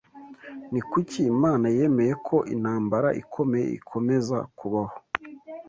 Ni 0.71 0.81
kuki 0.89 1.19
Imana 1.33 1.67
yemeye 1.77 2.13
ko 2.27 2.37
intambara 2.55 3.09
ikomeye 3.21 3.67
ikomeza 3.79 4.37
kubaho? 4.57 4.95